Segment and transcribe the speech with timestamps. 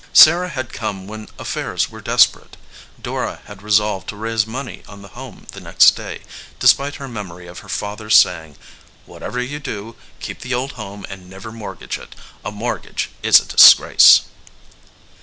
[0.13, 2.57] Sarah had come when affairs were desperate.
[2.99, 6.23] Dora had resolved to raise money on the home the next day,
[6.57, 8.55] despite her memory of her father s say ing:
[9.05, 12.15] "Whatever you do, keep the old home and never mortgage it.
[12.43, 14.21] A mortgage is a disgrace."